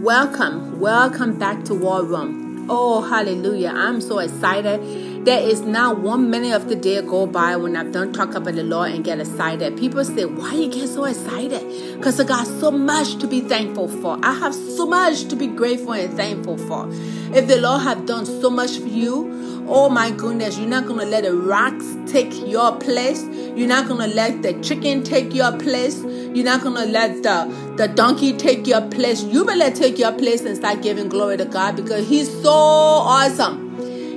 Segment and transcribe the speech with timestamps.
[0.00, 2.64] Welcome, welcome back to War Room.
[2.70, 3.68] Oh, hallelujah.
[3.68, 5.26] I'm so excited.
[5.26, 8.54] There is not one minute of the day go by when I don't talk about
[8.54, 9.76] the Lord and get excited.
[9.76, 11.98] People say, Why you get so excited?
[11.98, 14.18] Because I got so much to be thankful for.
[14.22, 16.88] I have so much to be grateful and thankful for.
[17.36, 21.04] If the Lord have done so much for you, oh my goodness, you're not gonna
[21.04, 23.22] let the rocks take your place.
[23.24, 26.02] You're not gonna let the chicken take your place.
[26.34, 29.22] You're not gonna let the, the donkey take your place.
[29.24, 33.70] You better take your place and start giving glory to God because He's so awesome.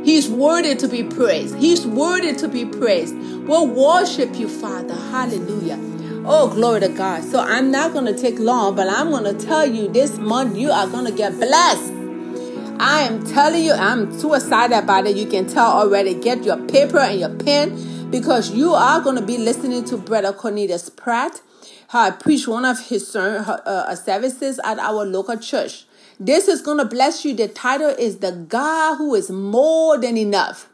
[0.03, 1.55] He's worthy to be praised.
[1.55, 3.15] He's worthy to be praised.
[3.47, 4.93] We'll worship you, Father.
[4.93, 5.79] Hallelujah.
[6.25, 7.23] Oh, glory to God.
[7.23, 10.87] So I'm not to take long, but I'm to tell you this month you are
[10.87, 11.93] to get blessed.
[12.79, 15.15] I am telling you, I'm too excited about it.
[15.15, 16.13] You can tell already.
[16.13, 20.33] Get your paper and your pen because you are going to be listening to Brother
[20.33, 21.41] Cornelius Pratt
[21.93, 25.85] how I preached one of his uh, services at our local church.
[26.19, 27.35] This is going to bless you.
[27.35, 30.69] The title is The God Who is More Than Enough.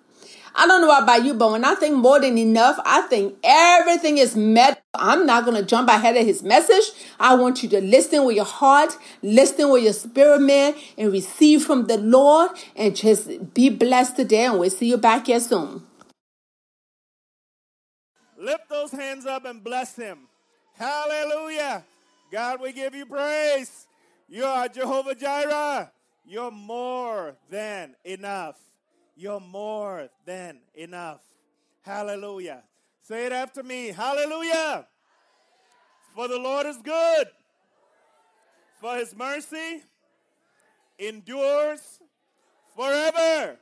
[0.55, 4.17] I don't know about you, but when I think more than enough, I think everything
[4.17, 4.81] is met.
[4.95, 6.85] I'm not going to jump ahead of his message.
[7.19, 11.63] I want you to listen with your heart, listen with your spirit, man, and receive
[11.63, 14.45] from the Lord and just be blessed today.
[14.45, 15.83] And we'll see you back here soon.
[18.37, 20.28] Lift those hands up and bless him.
[20.79, 21.83] Hallelujah.
[22.31, 23.85] God, we give you praise.
[24.29, 25.91] You are Jehovah Jireh.
[26.25, 28.57] You're more than enough.
[29.17, 31.19] You're more than enough.
[31.81, 32.63] Hallelujah.
[33.01, 33.87] Say it after me.
[33.87, 34.87] Hallelujah.
[36.15, 37.27] For the Lord is good.
[38.79, 39.83] For his mercy
[40.97, 41.99] endures
[42.73, 43.57] forever.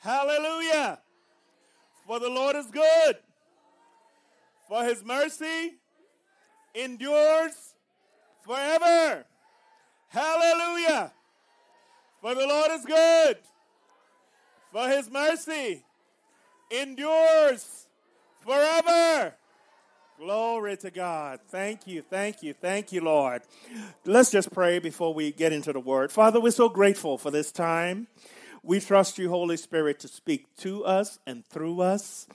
[0.00, 0.98] Hallelujah.
[2.04, 3.16] For the Lord is good.
[4.66, 5.74] For his mercy
[6.76, 7.74] endures
[8.44, 9.24] forever.
[10.08, 11.12] Hallelujah.
[12.20, 13.38] For the Lord is good.
[14.72, 15.84] For his mercy
[16.70, 17.86] endures
[18.40, 19.34] forever.
[20.18, 21.40] Glory to God.
[21.48, 23.42] Thank you, thank you, thank you, Lord.
[24.04, 26.10] Let's just pray before we get into the word.
[26.10, 28.06] Father, we're so grateful for this time.
[28.62, 32.26] We trust you, Holy Spirit, to speak to us and through us.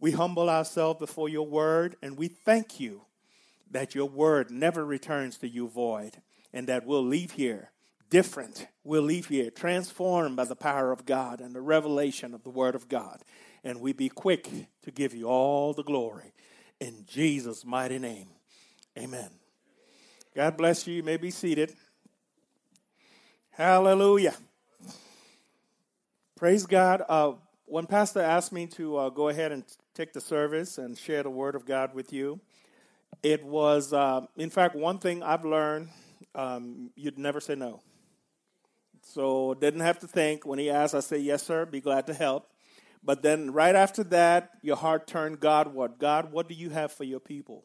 [0.00, 3.02] We humble ourselves before your word and we thank you
[3.74, 7.72] that your word never returns to you void and that we'll leave here
[8.08, 8.68] different.
[8.84, 12.76] We'll leave here transformed by the power of God and the revelation of the word
[12.76, 13.22] of God.
[13.64, 14.48] And we be quick
[14.82, 16.32] to give you all the glory.
[16.78, 18.28] In Jesus' mighty name,
[18.96, 19.30] amen.
[20.36, 20.94] God bless you.
[20.94, 21.74] You may be seated.
[23.50, 24.36] Hallelujah.
[26.36, 27.02] Praise God.
[27.08, 27.32] Uh,
[27.64, 29.64] when Pastor asked me to uh, go ahead and
[29.94, 32.40] take the service and share the word of God with you,
[33.22, 35.88] it was, uh, in fact, one thing I've learned
[36.34, 37.80] um, you'd never say no.
[39.02, 40.46] So didn't have to think.
[40.46, 42.50] When he asked, I say, Yes, sir, be glad to help.
[43.02, 45.98] But then right after that, your heart turned God what?
[45.98, 47.64] God, what do you have for your people?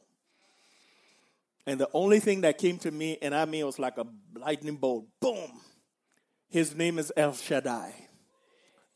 [1.65, 4.05] And the only thing that came to me, and I mean it was like a
[4.35, 5.51] lightning bolt, boom.
[6.49, 7.93] His name is El Shaddai,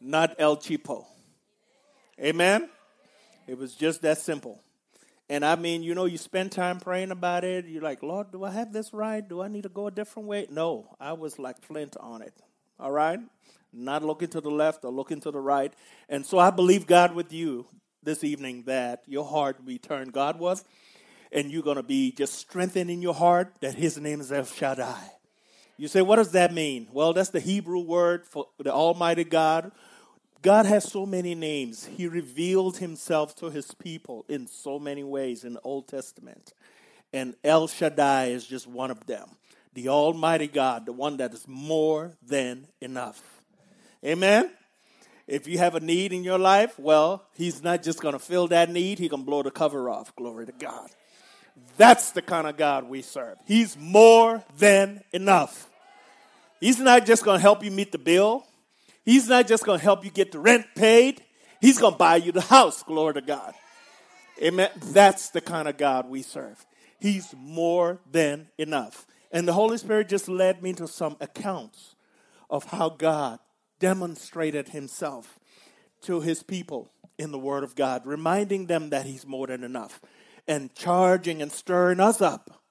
[0.02, 1.06] not El Cheapo.
[2.20, 2.70] Amen?
[3.48, 4.60] It was just that simple.
[5.30, 7.66] And I mean, you know, you spend time praying about it.
[7.66, 9.28] You're like, Lord, do I have this right?
[9.28, 10.48] Do I need to go a different way?
[10.50, 12.34] No, I was like flint on it.
[12.80, 13.20] All right?
[13.72, 15.74] Not looking to the left or looking to the right.
[16.10, 17.66] And so I believe God with you
[18.04, 20.60] this evening that your heart will be turned Godward
[21.32, 24.46] and you're going to be just strengthened in your heart that his name is El
[24.46, 25.10] Shaddai.
[25.78, 26.88] You say, what does that mean?
[26.92, 29.72] Well, that's the Hebrew word for the Almighty God
[30.44, 31.86] God has so many names.
[31.86, 36.54] He revealed himself to his people in so many ways in the Old Testament.
[37.14, 39.30] And El Shaddai is just one of them.
[39.74, 43.22] The Almighty God, the one that is more than enough.
[44.06, 44.52] Amen?
[45.28, 48.50] If you have a need in your life, well, He's not just going to fill
[48.50, 50.14] that need, He can blow the cover off.
[50.18, 50.90] Glory to God.
[51.78, 53.38] That's the kind of God we serve.
[53.46, 55.70] He's more than enough.
[56.60, 58.46] He's not just going to help you meet the bill.
[59.04, 61.24] He's not just going to help you get the rent paid,
[61.62, 62.84] He's going to buy you the house.
[62.84, 63.54] Glory to God.
[64.42, 64.70] Amen.
[64.88, 66.66] That's the kind of God we serve.
[67.00, 69.06] He's more than enough.
[69.32, 71.96] And the Holy Spirit just led me to some accounts
[72.50, 73.40] of how God
[73.80, 75.40] demonstrated Himself
[76.02, 80.02] to His people in the Word of God, reminding them that He's more than enough
[80.48, 82.62] and charging and stirring us up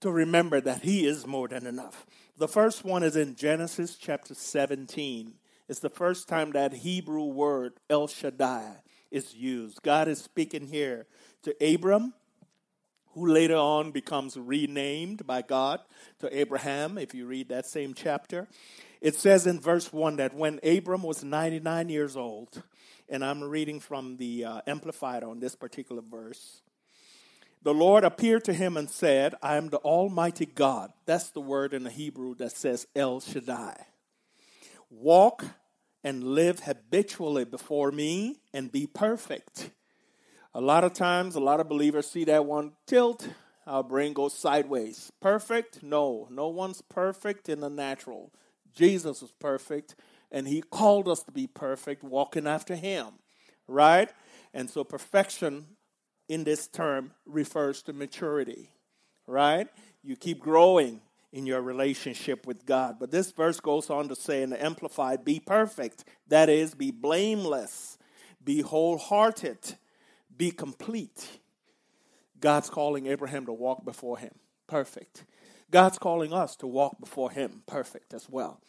[0.00, 2.06] to remember that He is more than enough.
[2.36, 5.34] The first one is in Genesis chapter 17.
[5.68, 8.76] It's the first time that Hebrew word El Shaddai
[9.10, 9.82] is used.
[9.82, 11.06] God is speaking here
[11.42, 12.14] to Abram,
[13.12, 15.80] who later on becomes renamed by God
[16.20, 18.48] to Abraham, if you read that same chapter.
[19.00, 22.62] It says in verse 1 that when Abram was 99 years old,
[23.08, 26.62] and I'm reading from the uh, Amplified on this particular verse,
[27.62, 30.92] the Lord appeared to him and said, I am the Almighty God.
[31.06, 33.84] That's the word in the Hebrew that says El Shaddai.
[34.90, 35.44] Walk
[36.02, 39.70] and live habitually before me and be perfect.
[40.54, 43.28] A lot of times, a lot of believers see that one tilt,
[43.66, 45.12] our brain goes sideways.
[45.20, 45.82] Perfect?
[45.82, 48.32] No, no one's perfect in the natural.
[48.74, 49.94] Jesus was perfect,
[50.32, 53.06] and he called us to be perfect, walking after him,
[53.66, 54.08] right?
[54.54, 55.66] And so, perfection
[56.28, 58.70] in this term refers to maturity,
[59.26, 59.68] right?
[60.02, 61.00] You keep growing
[61.32, 62.96] in your relationship with God.
[62.98, 66.04] But this verse goes on to say in the Amplified, be perfect.
[66.28, 67.98] That is, be blameless,
[68.42, 69.76] be wholehearted,
[70.34, 71.38] be complete.
[72.40, 74.32] God's calling Abraham to walk before him.
[74.66, 75.24] Perfect.
[75.70, 77.62] God's calling us to walk before him.
[77.66, 78.60] Perfect as well.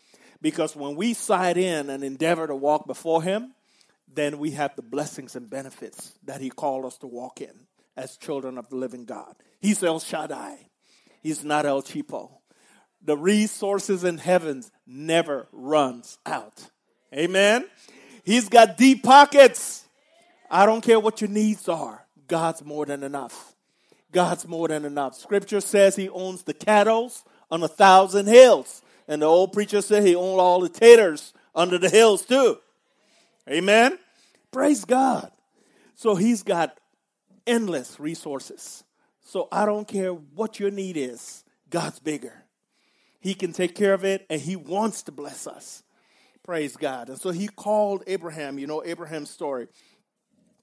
[0.41, 3.53] Because when we side in and endeavor to walk before him,
[4.11, 8.17] then we have the blessings and benefits that he called us to walk in as
[8.17, 9.35] children of the living God.
[9.59, 10.69] He's El Shaddai.
[11.21, 12.38] He's not El Cheapo.
[13.03, 16.69] The resources in heavens never runs out.
[17.13, 17.65] Amen.
[18.23, 19.85] He's got deep pockets.
[20.49, 22.05] I don't care what your needs are.
[22.27, 23.55] God's more than enough.
[24.11, 25.15] God's more than enough.
[25.15, 27.11] Scripture says he owns the cattle
[27.51, 28.81] on a thousand hills.
[29.07, 32.59] And the old preacher said he owned all the taters under the hills too.
[33.49, 33.97] Amen.
[34.51, 35.31] Praise God.
[35.95, 36.77] So he's got
[37.47, 38.83] endless resources.
[39.23, 42.45] So I don't care what your need is, God's bigger.
[43.19, 45.83] He can take care of it and he wants to bless us.
[46.43, 47.09] Praise God.
[47.09, 49.67] And so he called Abraham, you know Abraham's story.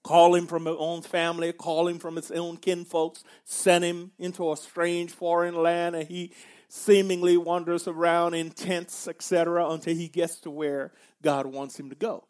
[0.03, 4.53] Call him from his own family, call him from his own kinfolks, send him into
[4.53, 6.31] a strange foreign land, and he
[6.69, 10.93] seemingly wanders around in tents, etc., until he gets to where
[11.23, 12.25] God wants him to go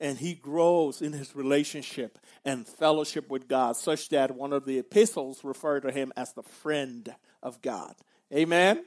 [0.00, 4.78] and he grows in his relationship and fellowship with God, such that one of the
[4.78, 7.94] epistles refer to him as the friend of God.
[8.32, 8.84] Amen.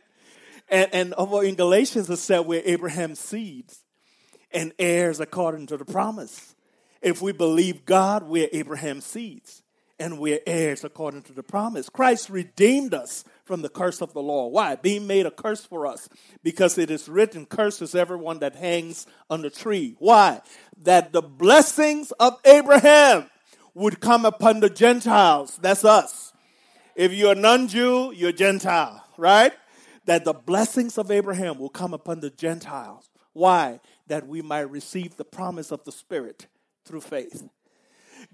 [0.71, 3.83] And, and over in Galatians, it said we're Abraham's seeds
[4.51, 6.55] and heirs according to the promise.
[7.01, 9.61] If we believe God, we're Abraham's seeds
[9.99, 11.89] and we're heirs according to the promise.
[11.89, 14.47] Christ redeemed us from the curse of the law.
[14.47, 14.75] Why?
[14.75, 16.09] Being made a curse for us.
[16.41, 19.95] Because it is written, curses everyone that hangs on the tree.
[19.99, 20.41] Why?
[20.81, 23.29] That the blessings of Abraham
[23.73, 25.59] would come upon the Gentiles.
[25.61, 26.33] That's us.
[26.95, 29.53] If you're a non Jew, you're Gentile, right?
[30.05, 33.09] That the blessings of Abraham will come upon the Gentiles.
[33.33, 33.79] Why?
[34.07, 36.47] That we might receive the promise of the Spirit
[36.85, 37.47] through faith.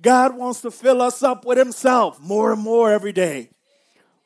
[0.01, 3.49] God wants to fill us up with Himself more and more every day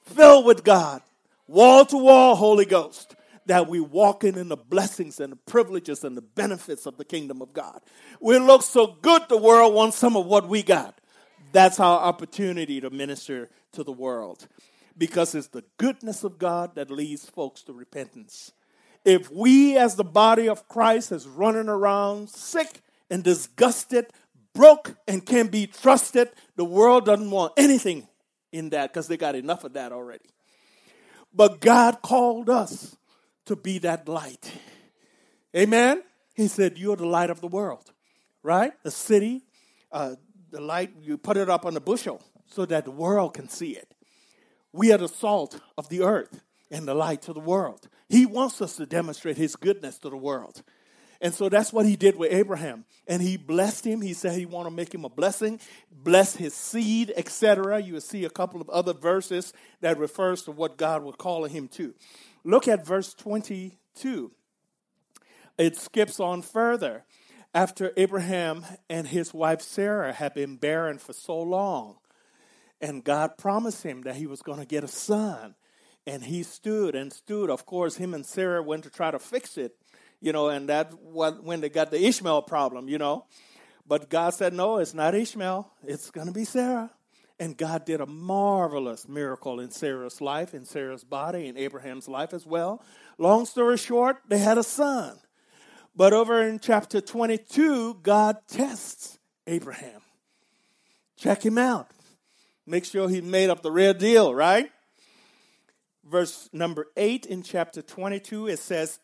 [0.03, 1.01] filled with God,
[1.47, 3.15] wall to wall Holy Ghost,
[3.45, 7.05] that we walk in, in the blessings and the privileges and the benefits of the
[7.05, 7.81] kingdom of God.
[8.19, 10.99] We look so good, the world wants some of what we got.
[11.51, 14.47] That's our opportunity to minister to the world
[15.01, 18.51] because it's the goodness of God that leads folks to repentance.
[19.03, 24.05] If we, as the body of Christ, is running around sick and disgusted,
[24.53, 28.07] broke, and can't be trusted, the world doesn't want anything
[28.51, 30.29] in that because they got enough of that already.
[31.33, 32.95] But God called us
[33.47, 34.51] to be that light.
[35.57, 36.03] Amen?
[36.35, 37.91] He said, You're the light of the world,
[38.43, 38.73] right?
[38.83, 39.41] The city,
[39.91, 40.13] uh,
[40.51, 43.71] the light, you put it up on a bushel so that the world can see
[43.71, 43.95] it.
[44.73, 47.87] We are the salt of the earth and the light to the world.
[48.09, 50.63] He wants us to demonstrate His goodness to the world.
[51.21, 52.83] And so that's what he did with Abraham.
[53.07, 54.01] And he blessed him.
[54.01, 55.59] He said he want to make him a blessing,
[55.91, 57.79] bless his seed, etc.
[57.79, 61.51] You will see a couple of other verses that refers to what God was calling
[61.51, 61.93] him to.
[62.43, 64.31] Look at verse 22.
[65.59, 67.03] It skips on further.
[67.53, 71.97] After Abraham and his wife Sarah had been barren for so long,
[72.81, 75.55] and God promised him that he was going to get a son.
[76.07, 77.51] And he stood and stood.
[77.51, 79.75] Of course, him and Sarah went to try to fix it
[80.21, 83.25] you know, and that what when they got the Ishmael problem, you know.
[83.87, 85.69] But God said, no, it's not Ishmael.
[85.83, 86.91] It's going to be Sarah.
[87.39, 92.33] And God did a marvelous miracle in Sarah's life, in Sarah's body, in Abraham's life
[92.33, 92.83] as well.
[93.17, 95.17] Long story short, they had a son.
[95.95, 100.01] But over in chapter 22, God tests Abraham.
[101.17, 101.89] Check him out.
[102.65, 104.71] Make sure he made up the real deal, right?
[106.03, 108.99] Verse number 8 in chapter 22, it says,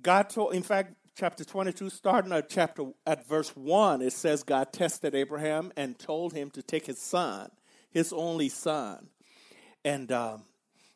[0.00, 4.72] God told, in fact, chapter 22, starting at chapter at verse 1, it says God
[4.72, 7.50] tested Abraham and told him to take his son,
[7.90, 9.08] his only son,
[9.84, 10.42] and um,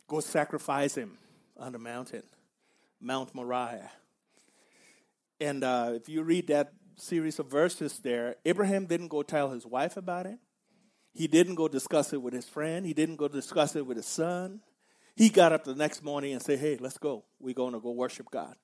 [0.07, 1.19] go sacrifice him
[1.57, 2.23] on the mountain,
[3.01, 3.91] Mount Moriah.
[5.41, 9.67] And uh, if you read that series of verses there, Abraham didn't go tell his
[9.67, 10.39] wife about it.
[11.15, 12.87] He didn't go discuss it with his friend.
[12.87, 14.61] He didn't go discuss it with his son.
[15.15, 17.25] He got up the next morning and said, Hey, let's go.
[17.39, 18.55] We're going to go worship God.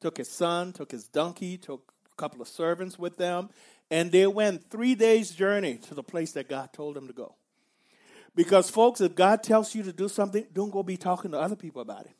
[0.00, 3.50] Took his son, took his donkey, took a couple of servants with them,
[3.90, 7.34] and they went three days' journey to the place that God told them to go.
[8.34, 11.56] Because, folks, if God tells you to do something, don't go be talking to other
[11.56, 12.12] people about it.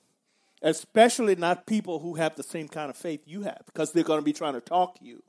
[0.61, 4.19] Especially not people who have the same kind of faith you have, because they're going
[4.19, 5.23] to be trying to talk you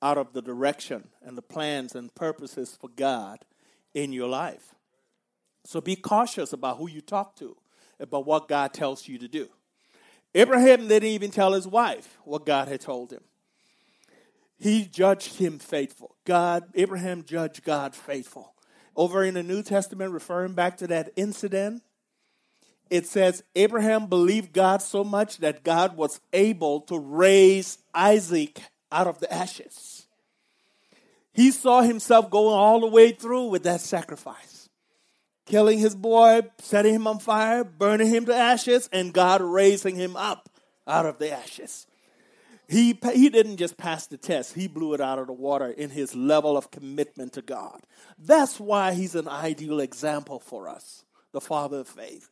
[0.00, 3.44] out of the direction and the plans and purposes for God
[3.94, 4.74] in your life.
[5.64, 7.56] So be cautious about who you talk to,
[7.98, 9.48] about what God tells you to do.
[10.34, 13.22] Abraham didn't even tell his wife what God had told him.
[14.58, 16.16] He judged him faithful.
[16.24, 18.54] God, Abraham judged God faithful.
[18.96, 21.82] Over in the New Testament, referring back to that incident,
[22.90, 28.60] it says Abraham believed God so much that God was able to raise Isaac
[28.92, 29.93] out of the ashes.
[31.34, 34.68] He saw himself going all the way through with that sacrifice.
[35.46, 40.16] Killing his boy, setting him on fire, burning him to ashes, and God raising him
[40.16, 40.48] up
[40.86, 41.86] out of the ashes.
[42.66, 45.90] He, he didn't just pass the test, he blew it out of the water in
[45.90, 47.80] his level of commitment to God.
[48.18, 52.30] That's why he's an ideal example for us, the father of faith.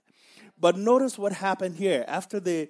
[0.59, 2.05] But notice what happened here.
[2.07, 2.69] After they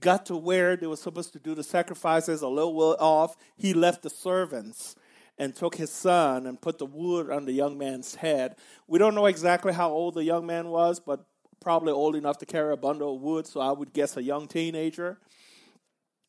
[0.00, 3.74] got to where they were supposed to do the sacrifices a little way off, he
[3.74, 4.96] left the servants
[5.38, 8.56] and took his son and put the wood on the young man's head.
[8.86, 11.24] We don't know exactly how old the young man was, but
[11.60, 14.48] probably old enough to carry a bundle of wood, so I would guess a young
[14.48, 15.18] teenager.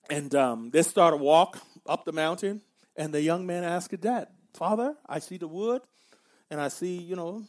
[0.10, 2.62] And um, they start a walk up the mountain,
[2.96, 5.82] and the young man asked his dad, Father, I see the wood,
[6.50, 7.44] and I see, you know,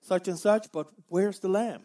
[0.00, 1.82] such and such, but where's the lamb?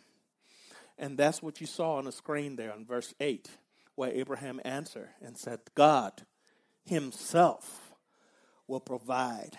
[0.97, 3.49] And that's what you saw on the screen there in verse 8,
[3.95, 6.23] where Abraham answered and said, God
[6.85, 7.82] Himself
[8.67, 9.57] will provide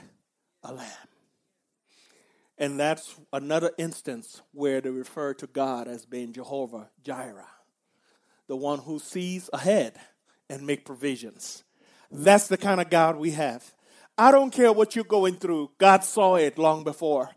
[0.63, 1.09] a lamb.
[2.57, 7.49] And that's another instance where they refer to God as being Jehovah Jireh,
[8.47, 9.95] the one who sees ahead
[10.49, 11.65] and make provisions.
[12.11, 13.75] That's the kind of God we have.
[14.17, 15.71] I don't care what you're going through.
[15.79, 17.31] God saw it long before.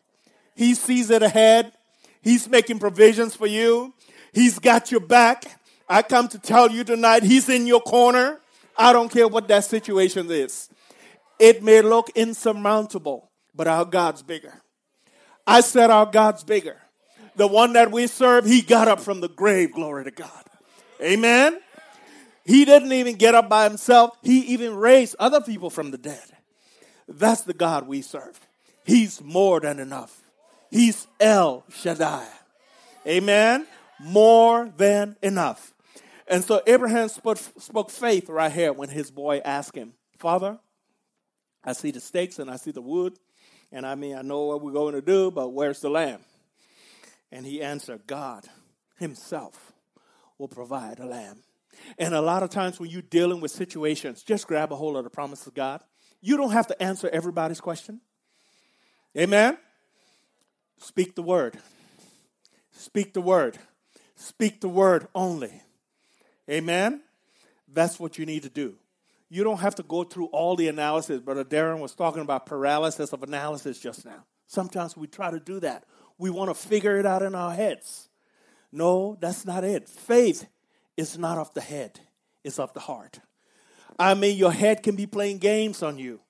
[0.55, 1.73] He sees it ahead.
[2.21, 3.93] He's making provisions for you.
[4.33, 5.59] He's got your back.
[5.89, 8.39] I come to tell you tonight, He's in your corner.
[8.77, 10.69] I don't care what that situation is.
[11.39, 14.61] It may look insurmountable, but our God's bigger.
[15.45, 16.77] I said our God's bigger.
[17.35, 19.73] The one that we serve, He got up from the grave.
[19.73, 20.43] Glory to God.
[21.01, 21.59] Amen.
[22.47, 26.23] He didn't even get up by himself, he even raised other people from the dead.
[27.05, 28.39] That's the God we serve.
[28.85, 30.21] He's more than enough.
[30.71, 32.25] He's El Shaddai.
[33.05, 33.67] Amen.
[33.99, 35.73] More than enough.
[36.29, 40.57] And so Abraham spoke, spoke faith right here when his boy asked him, Father,
[41.67, 43.19] I see the stakes and I see the wood,
[43.73, 46.21] and I mean, I know what we're going to do, but where's the lamb?
[47.29, 48.45] And he answered, God
[48.97, 49.73] Himself
[50.37, 51.43] will provide a lamb.
[51.99, 55.03] And a lot of times when you're dealing with situations, just grab a hold of
[55.03, 55.81] the promise of God.
[56.21, 57.99] You don't have to answer everybody's question.
[59.17, 59.57] Amen?
[60.77, 61.59] Speak the word.
[62.71, 63.57] Speak the word.
[64.15, 65.61] Speak the word only.
[66.49, 67.01] Amen?
[67.67, 68.77] That's what you need to do.
[69.29, 71.19] You don't have to go through all the analysis.
[71.19, 74.23] Brother Darren was talking about paralysis of analysis just now.
[74.47, 75.83] Sometimes we try to do that.
[76.17, 78.09] We want to figure it out in our heads.
[78.71, 79.87] No, that's not it.
[79.87, 80.47] Faith
[80.95, 81.99] is not of the head,
[82.43, 83.19] it's of the heart.
[83.99, 86.21] I mean, your head can be playing games on you,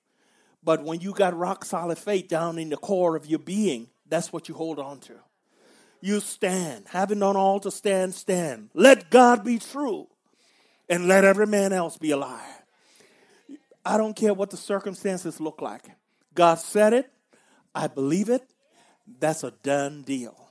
[0.62, 4.32] but when you got rock solid faith down in the core of your being, that's
[4.32, 5.14] what you hold on to.
[6.00, 8.70] You stand, having done all to stand, stand.
[8.72, 10.08] Let God be true,
[10.88, 12.57] and let every man else be a liar.
[13.88, 15.84] I don't care what the circumstances look like.
[16.34, 17.10] God said it,
[17.74, 18.42] I believe it,
[19.18, 20.50] that's a done deal.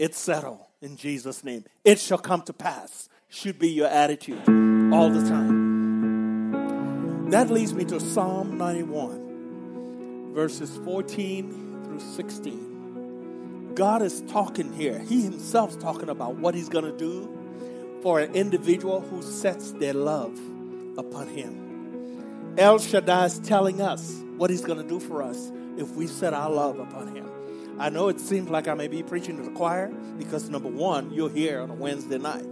[0.00, 1.64] It's settled in Jesus' name.
[1.84, 4.48] It shall come to pass should be your attitude
[4.92, 5.60] all the time.
[7.30, 13.74] That leads me to Psalm 91, verses 14 through 16.
[13.76, 14.98] God is talking here.
[14.98, 17.30] He himself's talking about what he's going to do
[18.02, 20.36] for an individual who sets their love
[20.98, 21.71] upon him.
[22.58, 26.34] El Shaddai is telling us what he's going to do for us if we set
[26.34, 27.30] our love upon him.
[27.78, 31.12] I know it seems like I may be preaching to the choir because, number one,
[31.12, 32.44] you're here on a Wednesday night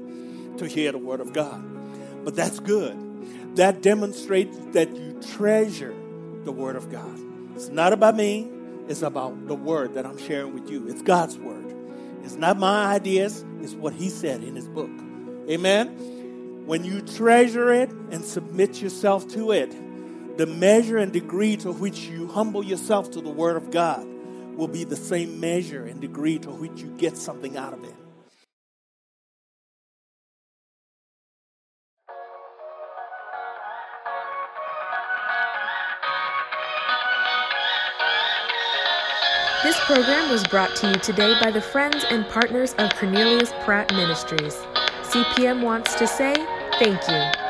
[0.58, 1.62] to hear the word of God.
[2.24, 3.56] But that's good.
[3.56, 5.94] That demonstrates that you treasure
[6.44, 7.20] the word of God.
[7.54, 8.50] It's not about me,
[8.88, 10.88] it's about the word that I'm sharing with you.
[10.88, 11.74] It's God's word.
[12.24, 14.90] It's not my ideas, it's what He said in His book.
[15.50, 16.64] Amen?
[16.66, 19.74] When you treasure it and submit yourself to it,
[20.40, 24.06] the measure and degree to which you humble yourself to the Word of God
[24.56, 27.94] will be the same measure and degree to which you get something out of it.
[39.62, 43.92] This program was brought to you today by the friends and partners of Cornelius Pratt
[43.92, 44.54] Ministries.
[45.02, 46.32] CPM wants to say
[46.78, 47.49] thank you.